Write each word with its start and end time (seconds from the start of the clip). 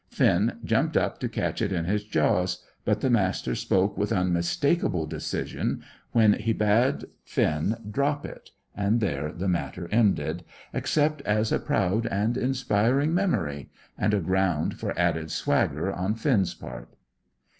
Finn 0.09 0.57
jumped 0.63 0.95
to 1.19 1.29
catch 1.29 1.61
it 1.61 1.71
in 1.71 1.85
his 1.85 2.03
jaws; 2.03 2.63
but 2.85 3.01
the 3.01 3.09
Master 3.11 3.53
spoke 3.53 3.99
with 3.99 4.11
unmistakable 4.11 5.05
decision 5.05 5.83
when 6.11 6.33
he 6.33 6.53
bade 6.53 7.03
Finn 7.23 7.75
drop 7.91 8.25
it, 8.25 8.49
and 8.75 8.99
there 8.99 9.31
the 9.31 9.47
matter 9.47 9.87
ended, 9.91 10.43
except 10.73 11.21
as 11.21 11.51
a 11.51 11.59
proud 11.59 12.07
and 12.07 12.35
inspiring 12.35 13.13
memory, 13.13 13.69
and 13.95 14.15
a 14.15 14.19
ground 14.21 14.79
for 14.79 14.97
added 14.97 15.29
swagger 15.29 15.93
on 15.93 16.15
Finn's 16.15 16.55
part. 16.55 16.95